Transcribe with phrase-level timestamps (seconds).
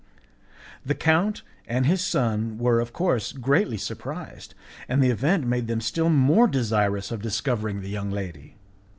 [0.83, 4.55] The count and his son were, of course, greatly surprised,
[4.89, 8.55] and the event made them still more desirous of discovering the young lady.